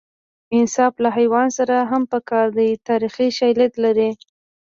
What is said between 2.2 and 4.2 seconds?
کار دی تاریخي شالید لري